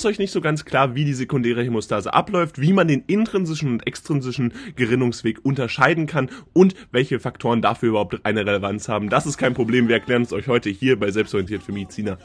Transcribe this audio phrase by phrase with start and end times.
[0.00, 3.70] ist euch nicht so ganz klar, wie die sekundäre Hämostase abläuft, wie man den intrinsischen
[3.70, 9.10] und extrinsischen Gerinnungsweg unterscheiden kann und welche Faktoren dafür überhaupt eine Relevanz haben.
[9.10, 12.16] Das ist kein Problem, wir erklären es euch heute hier bei Selbstorientiert für Mediziner.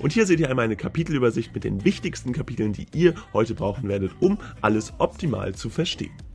[0.00, 3.88] Und hier seht ihr einmal eine Kapitelübersicht mit den wichtigsten Kapiteln, die ihr heute brauchen
[3.88, 6.29] werdet, um alles optimal zu verstehen.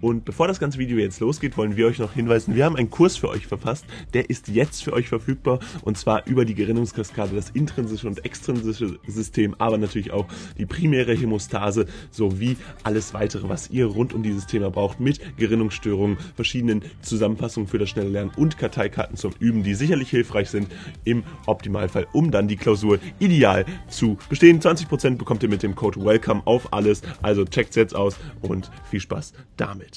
[0.00, 2.90] Und bevor das ganze Video jetzt losgeht, wollen wir euch noch hinweisen, wir haben einen
[2.90, 7.34] Kurs für euch verfasst, der ist jetzt für euch verfügbar und zwar über die Gerinnungskaskade,
[7.34, 10.26] das intrinsische und extrinsische System, aber natürlich auch
[10.56, 16.16] die primäre Hämostase sowie alles weitere, was ihr rund um dieses Thema braucht, mit Gerinnungsstörungen,
[16.36, 20.68] verschiedenen Zusammenfassungen für das schnelle Lernen und Karteikarten zum Üben, die sicherlich hilfreich sind
[21.04, 24.60] im Optimalfall, um dann die Klausur ideal zu bestehen.
[24.60, 29.00] 20% bekommt ihr mit dem Code WELCOME auf alles, also checkt's jetzt aus und viel
[29.00, 29.87] Spaß damit.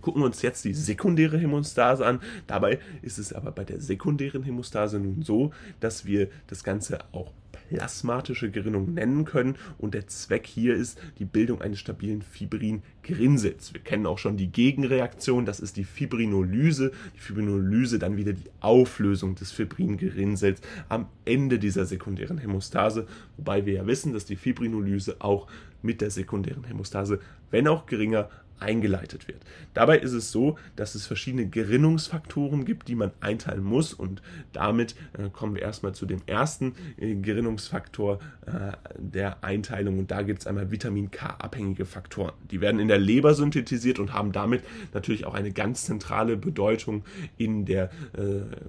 [0.00, 2.20] Gucken wir uns jetzt die sekundäre Hämostase an.
[2.46, 7.32] Dabei ist es aber bei der sekundären Hämostase nun so, dass wir das Ganze auch
[7.70, 13.72] plasmatische Gerinnung nennen können und der Zweck hier ist die Bildung eines stabilen Fibrin-Gerinnsels.
[13.72, 16.92] Wir kennen auch schon die Gegenreaktion, das ist die Fibrinolyse.
[17.14, 23.74] Die Fibrinolyse dann wieder die Auflösung des Fibrin-Gerinnsels am Ende dieser sekundären Hämostase, wobei wir
[23.74, 25.46] ja wissen, dass die Fibrinolyse auch
[25.82, 28.28] mit der sekundären Hämostase, wenn auch geringer,
[28.60, 29.38] eingeleitet wird.
[29.74, 34.22] Dabei ist es so, dass es verschiedene Gerinnungsfaktoren gibt, die man einteilen muss und
[34.52, 40.22] damit äh, kommen wir erstmal zu dem ersten äh, Gerinnungsfaktor äh, der Einteilung und da
[40.22, 42.32] gibt es einmal Vitamin K abhängige Faktoren.
[42.50, 47.04] Die werden in der Leber synthetisiert und haben damit natürlich auch eine ganz zentrale Bedeutung
[47.36, 47.90] in der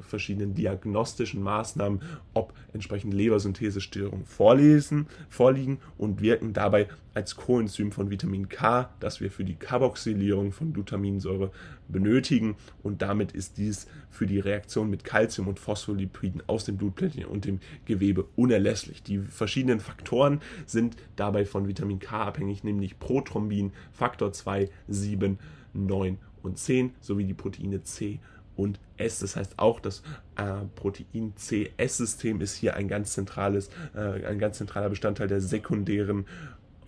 [0.01, 2.01] verschiedenen diagnostischen Maßnahmen,
[2.33, 9.31] ob entsprechend Lebersynthesestörungen vorlesen, vorliegen und wirken dabei als Coenzym von Vitamin K, das wir
[9.31, 11.51] für die Carboxylierung von Glutaminsäure
[11.87, 17.25] benötigen und damit ist dies für die Reaktion mit Calcium und Phospholipiden aus dem Blutplättchen
[17.25, 19.01] und dem Gewebe unerlässlich.
[19.01, 25.39] Die verschiedenen Faktoren sind dabei von Vitamin K abhängig, nämlich Prothrombin, Faktor 2, 7,
[25.73, 28.19] 9 und 10 sowie die Proteine C
[28.55, 29.19] und S.
[29.19, 30.03] Das heißt auch das
[30.35, 36.25] äh, Protein C-S-System ist hier ein ganz zentrales, äh, ein ganz zentraler Bestandteil der sekundären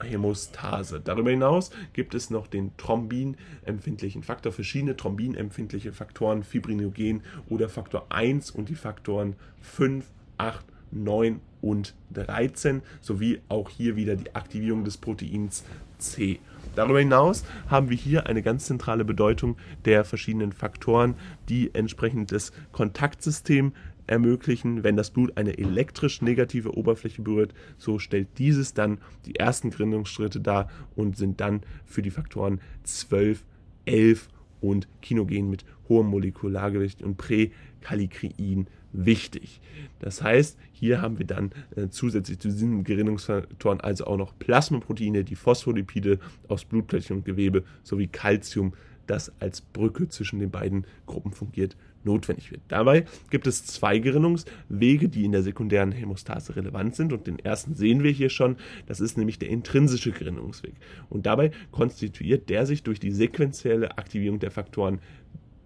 [0.01, 1.01] Hämostase.
[1.03, 8.51] Darüber hinaus gibt es noch den thrombinempfindlichen Faktor, verschiedene thrombinempfindliche Faktoren, Fibrinogen oder Faktor 1
[8.51, 10.05] und die Faktoren 5,
[10.37, 15.63] 8, 9 und 13 sowie auch hier wieder die Aktivierung des Proteins
[15.97, 16.39] C.
[16.75, 21.15] Darüber hinaus haben wir hier eine ganz zentrale Bedeutung der verschiedenen Faktoren,
[21.49, 23.73] die entsprechend das Kontaktsystem
[24.07, 24.83] ermöglichen.
[24.83, 30.39] Wenn das Blut eine elektrisch negative Oberfläche berührt, so stellt dieses dann die ersten Gründungsschritte
[30.39, 33.43] dar und sind dann für die Faktoren 12,
[33.85, 34.29] 11
[34.61, 39.59] und Kinogen mit hohem Molekulargewicht und Präkalikrein wichtig.
[39.99, 45.23] Das heißt, hier haben wir dann äh, zusätzlich zu diesen Gerinnungsfaktoren also auch noch Plasmaproteine,
[45.23, 48.73] die Phospholipide aus Blutplättchen und Gewebe sowie Calcium,
[49.07, 52.61] das als Brücke zwischen den beiden Gruppen fungiert, notwendig wird.
[52.67, 57.75] Dabei gibt es zwei Gerinnungswege, die in der sekundären Hämostase relevant sind und den ersten
[57.75, 60.73] sehen wir hier schon, das ist nämlich der intrinsische Gerinnungsweg.
[61.09, 64.99] Und dabei konstituiert der sich durch die sequenzielle Aktivierung der Faktoren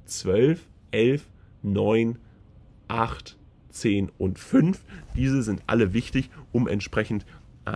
[0.06, 1.28] 12, 11,
[1.64, 2.18] 9,
[2.88, 3.38] 8,
[3.70, 4.84] 10 und 5.
[5.16, 7.26] Diese sind alle wichtig, um entsprechend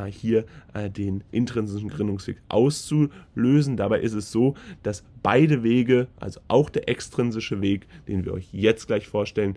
[0.10, 3.78] hier äh, den intrinsischen Gründungsweg auszulösen.
[3.78, 8.50] Dabei ist es so, dass beide Wege, also auch der extrinsische Weg, den wir euch
[8.52, 9.56] jetzt gleich vorstellen,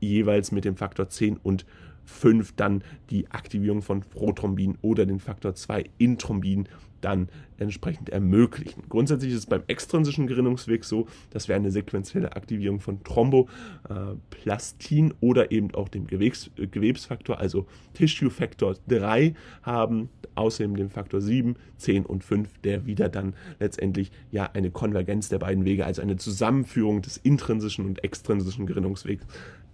[0.00, 1.64] jeweils mit dem Faktor 10 und
[2.06, 6.68] 5 dann die Aktivierung von Prothrombin oder den Faktor 2 Inthrombin
[7.00, 7.28] dann
[7.58, 8.82] entsprechend ermöglichen.
[8.88, 15.52] Grundsätzlich ist es beim extrinsischen Gerinnungsweg so, dass wir eine sequenzielle Aktivierung von Thromboplastin oder
[15.52, 22.04] eben auch dem Gewebs, Gewebsfaktor, also Tissue Factor 3 haben, außerdem den Faktor 7, 10
[22.04, 27.02] und 5, der wieder dann letztendlich ja eine Konvergenz der beiden Wege, also eine Zusammenführung
[27.02, 29.24] des intrinsischen und extrinsischen Gerinnungswegs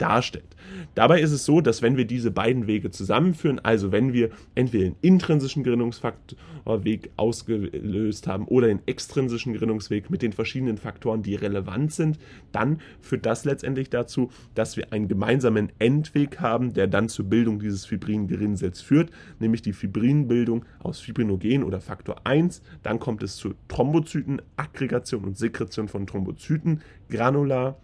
[0.02, 0.56] darstellt.
[0.94, 4.84] Dabei ist es so, dass wenn wir diese beiden Wege zusammenführen, also wenn wir entweder
[4.84, 11.92] den intrinsischen Gerinnungsfaktorweg ausgelöst haben oder den extrinsischen Gerinnungsweg mit den verschiedenen Faktoren, die relevant
[11.92, 12.18] sind,
[12.50, 17.60] dann führt das letztendlich dazu, dass wir einen gemeinsamen Endweg haben, der dann zur Bildung
[17.60, 22.60] dieses Fibrin-Gerinnsels führt, nämlich die Fibrinbildung aus Fibrinogen oder Faktor 1.
[22.82, 27.78] Dann kommt es zu Thrombozyten, Aggregation und Sekretion von Thrombozyten, granular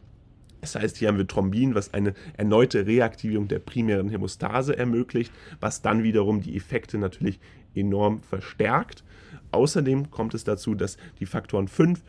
[0.61, 5.83] das heißt, hier haben wir Thrombin, was eine erneute Reaktivierung der primären Hämostase ermöglicht, was
[5.83, 7.39] dann wiederum die Effekte natürlich
[7.75, 9.05] enorm verstärkt.
[9.53, 12.03] Außerdem kommt es dazu, dass die Faktoren 5,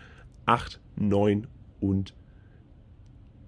[0.45, 1.47] 8, 9
[1.79, 2.13] und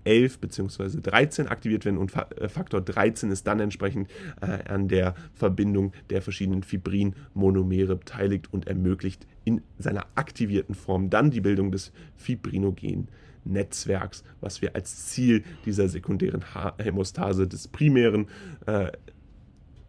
[0.04, 1.02] 11 bzw.
[1.02, 4.10] 13 aktiviert werden und äh, Faktor 13 ist dann entsprechend
[4.42, 11.32] äh, an der Verbindung der verschiedenen Fibrin-Monomere beteiligt und ermöglicht in seiner aktivierten Form dann
[11.32, 13.10] die Bildung des Fibrinogenen.
[13.44, 16.44] Netzwerks, was wir als Ziel dieser sekundären
[16.78, 18.28] Hämostase des primären
[18.66, 18.92] äh,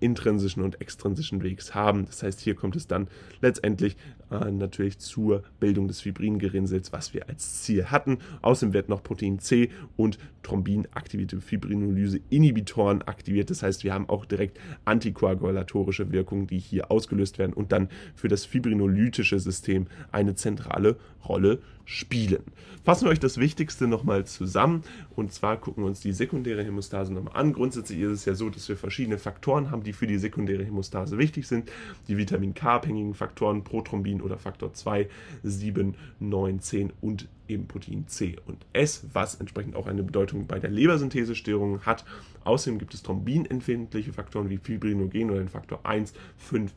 [0.01, 2.07] intrinsischen und extrinsischen Wegs haben.
[2.07, 3.09] Das heißt, hier kommt es dann
[3.41, 3.97] letztendlich
[4.41, 8.19] natürlich zur Bildung des Fibringerinnsels, was wir als Ziel hatten.
[8.43, 13.51] Außerdem wird noch Protein C und Thrombin-aktivierte Fibrinolyse-Inhibitoren aktiviert.
[13.51, 18.29] Das heißt, wir haben auch direkt antikoagulatorische Wirkungen, die hier ausgelöst werden und dann für
[18.29, 20.97] das fibrinolytische System eine zentrale
[21.29, 22.43] Rolle spielen.
[22.85, 24.83] Fassen wir euch das Wichtigste nochmal zusammen
[25.15, 27.53] und zwar gucken wir uns die sekundäre Hämostase nochmal an.
[27.53, 31.19] Grundsätzlich ist es ja so, dass wir verschiedene Faktoren haben, die für die sekundäre Hämostase
[31.19, 31.71] wichtig sind.
[32.09, 35.09] Die Vitamin K-abhängigen Faktoren, Prothrombin oder Faktor 2,
[35.43, 40.59] 7, 9, 10 und eben Protein C und S, was entsprechend auch eine Bedeutung bei
[40.59, 42.05] der Lebersynthesestörung hat.
[42.45, 46.73] Außerdem gibt es thrombinempfindliche Faktoren wie Fibrinogen oder den Faktor 1, 5,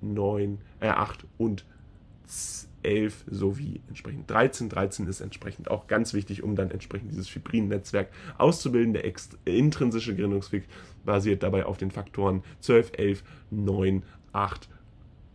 [0.00, 1.64] 9, äh, 8 und
[2.26, 4.68] 10 11 sowie entsprechend 13.
[4.68, 8.08] 13 ist entsprechend auch ganz wichtig, um dann entsprechend dieses Fibrin-Netzwerk
[8.38, 8.94] auszubilden.
[8.94, 9.04] Der
[9.44, 10.64] intrinsische Gerinnungsweg
[11.04, 14.02] basiert dabei auf den Faktoren 12, 11, 9,
[14.32, 14.68] 8,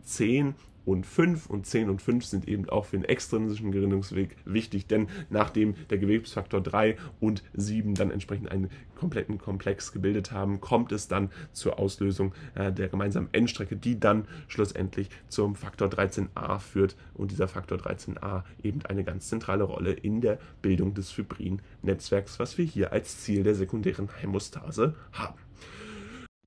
[0.03, 0.55] 10
[0.85, 5.07] und 5 und 10 und 5 sind eben auch für den extrinsischen Gerinnungsweg wichtig, denn
[5.29, 11.07] nachdem der Gewebsfaktor 3 und 7 dann entsprechend einen kompletten Komplex gebildet haben, kommt es
[11.07, 17.31] dann zur Auslösung äh, der gemeinsamen Endstrecke, die dann schlussendlich zum Faktor 13a führt und
[17.31, 22.65] dieser Faktor 13a eben eine ganz zentrale Rolle in der Bildung des Fibrin-Netzwerks, was wir
[22.65, 25.44] hier als Ziel der sekundären Hämostase haben.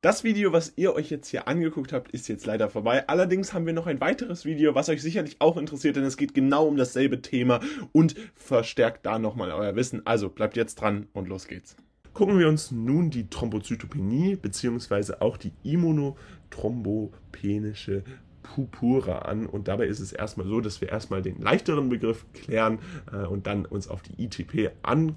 [0.00, 3.08] Das Video, was ihr euch jetzt hier angeguckt habt, ist jetzt leider vorbei.
[3.08, 6.34] Allerdings haben wir noch ein weiteres Video, was euch sicherlich auch interessiert, denn es geht
[6.34, 7.58] genau um dasselbe Thema
[7.90, 10.06] und verstärkt da nochmal euer Wissen.
[10.06, 11.74] Also bleibt jetzt dran und los geht's.
[12.14, 15.14] Gucken wir uns nun die Thrombozytopenie bzw.
[15.18, 18.04] auch die immunothrombopenische
[18.44, 19.46] Purpura an.
[19.46, 22.78] Und dabei ist es erstmal so, dass wir erstmal den leichteren Begriff klären
[23.12, 25.16] äh, und dann uns auf die ITP angucken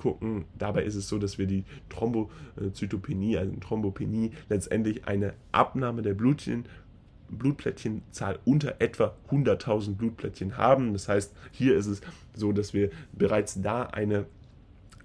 [0.00, 0.46] gucken.
[0.58, 6.64] Dabei ist es so, dass wir die Thrombozytopenie, also Thrombopenie, letztendlich eine Abnahme der Blutchen
[7.28, 10.92] Blutplättchenzahl unter etwa 100.000 Blutplättchen haben.
[10.92, 12.00] Das heißt, hier ist es
[12.34, 14.26] so, dass wir bereits da eine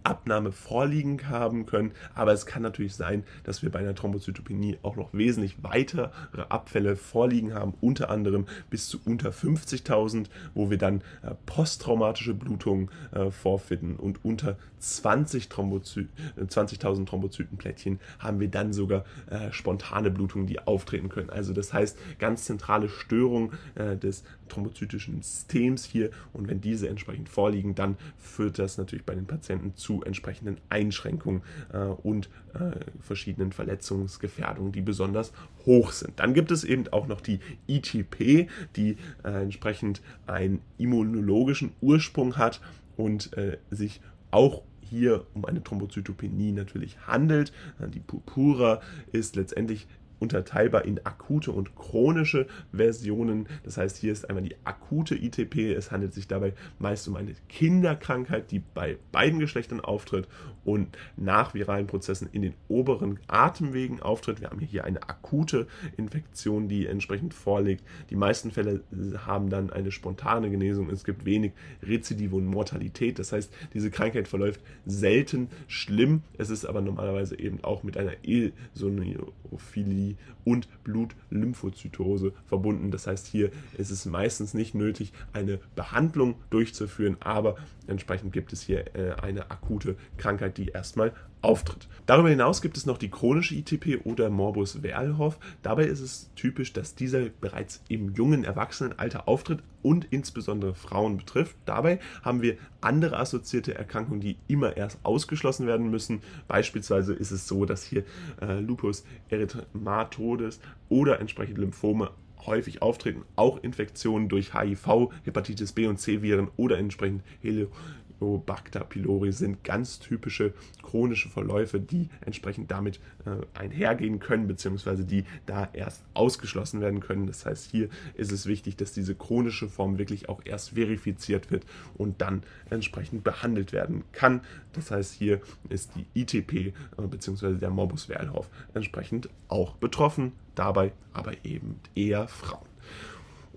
[0.05, 1.91] Abnahme vorliegen haben können.
[2.13, 6.09] Aber es kann natürlich sein, dass wir bei einer Thrombozytopenie auch noch wesentlich weitere
[6.49, 12.89] Abfälle vorliegen haben, unter anderem bis zu unter 50.000, wo wir dann äh, posttraumatische Blutungen
[13.11, 20.11] äh, vorfinden und unter 20.000 Thrombozy äh, 20 Thrombozytenplättchen haben wir dann sogar äh, spontane
[20.11, 21.29] Blutungen, die auftreten können.
[21.29, 27.29] Also das heißt, ganz zentrale Störung äh, des thrombozytischen Systems hier und wenn diese entsprechend
[27.29, 31.41] vorliegen, dann führt das natürlich bei den Patienten zu entsprechenden Einschränkungen
[31.73, 35.31] äh, und äh, verschiedenen Verletzungsgefährdungen, die besonders
[35.65, 36.19] hoch sind.
[36.19, 42.61] Dann gibt es eben auch noch die ITP, die äh, entsprechend einen immunologischen Ursprung hat
[42.97, 44.01] und äh, sich
[44.31, 47.51] auch hier um eine Thrombozytopenie natürlich handelt.
[47.79, 48.81] Äh, die Purpura
[49.11, 49.87] ist letztendlich
[50.19, 53.47] unterteilbar in akute und chronische Versionen.
[53.63, 55.73] Das heißt, hier ist einmal die akute ITP.
[55.73, 60.27] Es handelt sich dabei meist um eine Kinderkrankheit, die bei beiden Geschlechtern auftritt
[60.63, 64.41] und nach viralen Prozessen in den oberen Atemwegen auftritt.
[64.41, 65.67] Wir haben hier eine akute
[65.97, 67.83] Infektion, die entsprechend vorliegt.
[68.09, 68.81] Die meisten Fälle
[69.25, 70.89] haben dann eine spontane Genesung.
[70.89, 71.51] Es gibt wenig
[71.83, 73.19] Rezidive und Mortalität.
[73.19, 76.23] Das heißt, diese Krankheit verläuft selten schlimm.
[76.37, 80.04] Es ist aber normalerweise eben auch mit einer Eosinophilie
[80.43, 82.91] Und Blutlymphozytose verbunden.
[82.91, 87.55] Das heißt, hier ist es meistens nicht nötig, eine Behandlung durchzuführen, aber
[87.87, 91.13] entsprechend gibt es hier äh, eine akute Krankheit, die erstmal
[91.45, 91.87] auftritt.
[92.05, 95.39] Darüber hinaus gibt es noch die chronische ITP oder Morbus Werlhoff.
[95.63, 101.55] Dabei ist es typisch, dass dieser bereits im jungen Erwachsenenalter auftritt und insbesondere Frauen betrifft.
[101.65, 106.21] Dabei haben wir andere assoziierte Erkrankungen, die immer erst ausgeschlossen werden müssen.
[106.47, 108.03] Beispielsweise ist es so, dass hier
[108.39, 110.59] äh, Lupus erythematodes
[110.89, 112.11] oder entsprechend Lymphome
[112.45, 117.71] häufig auftreten, auch Infektionen durch HIV, Hepatitis B und C Viren oder entsprechend Helio
[118.19, 125.25] Helicobacter pylori sind ganz typische chronische Verläufe, die entsprechend damit äh, einhergehen können, beziehungsweise die
[125.45, 127.27] da erst ausgeschlossen werden können.
[127.27, 131.65] Das heißt, hier ist es wichtig, dass diese chronische Form wirklich auch erst verifiziert wird
[131.95, 134.41] und dann entsprechend behandelt werden kann.
[134.73, 136.73] Das heißt, hier ist die ITP äh,
[137.09, 142.74] beziehungsweise der Morbus Werlhoff entsprechend auch betroffen, dabei aber eben eher Frauen.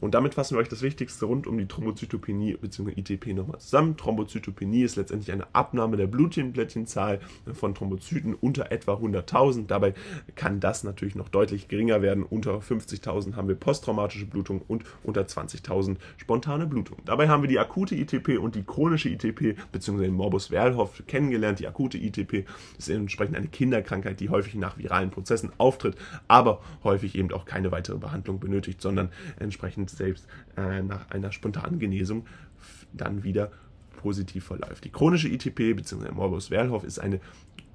[0.01, 2.93] Und damit fassen wir euch das Wichtigste rund um die Thrombozytopenie bzw.
[2.97, 3.97] ITP nochmal zusammen.
[3.97, 7.21] Thrombozytopenie ist letztendlich eine Abnahme der Blutplättchenzahl
[7.53, 9.67] von Thrombozyten unter etwa 100.000.
[9.67, 9.95] Dabei
[10.35, 12.23] kann das natürlich noch deutlich geringer werden.
[12.23, 16.99] Unter 50.000 haben wir posttraumatische Blutung und unter 20.000 spontane Blutung.
[17.05, 20.09] Dabei haben wir die akute ITP und die chronische ITP bzw.
[20.09, 21.59] Morbus Werlhoff kennengelernt.
[21.59, 22.45] Die akute ITP
[22.79, 25.97] ist entsprechend eine Kinderkrankheit, die häufig nach viralen Prozessen auftritt,
[26.29, 30.27] aber häufig eben auch keine weitere Behandlung benötigt, sondern entsprechend selbst
[30.57, 32.27] äh, nach einer spontanen Genesung
[32.93, 33.51] dann wieder
[33.97, 34.85] positiv verläuft.
[34.85, 36.13] Die chronische ITP bzw.
[36.13, 37.21] Morbus Werlhoff ist eine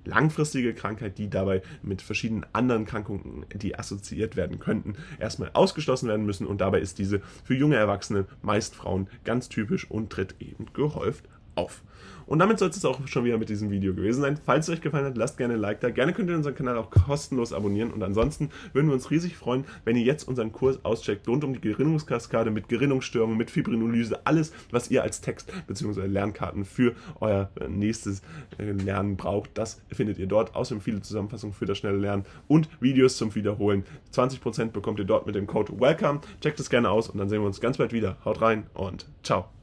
[0.06, 6.26] langfristige Krankheit, die dabei mit verschiedenen anderen Krankungen, die assoziiert werden könnten, erstmal ausgeschlossen werden
[6.26, 10.66] müssen und dabei ist diese für junge Erwachsene, meist Frauen, ganz typisch und tritt eben
[10.74, 11.84] gehäuft auf.
[12.26, 14.40] Und damit soll es auch schon wieder mit diesem Video gewesen sein.
[14.46, 15.90] Falls es euch gefallen hat, lasst gerne ein Like da.
[15.90, 17.92] Gerne könnt ihr unseren Kanal auch kostenlos abonnieren.
[17.92, 21.54] Und ansonsten würden wir uns riesig freuen, wenn ihr jetzt unseren Kurs auscheckt rund um
[21.54, 26.08] die Gerinnungskaskade mit Gerinnungsstörungen, mit Fibrinolyse, alles, was ihr als Text bzw.
[26.08, 28.22] Lernkarten für euer äh, nächstes
[28.58, 29.52] äh, Lernen braucht.
[29.56, 30.56] Das findet ihr dort.
[30.56, 33.84] Außerdem viele Zusammenfassungen für das schnelle Lernen und Videos zum Wiederholen.
[34.14, 36.22] 20% bekommt ihr dort mit dem Code WELCOME.
[36.42, 38.18] Checkt es gerne aus und dann sehen wir uns ganz bald wieder.
[38.24, 39.63] Haut rein und ciao.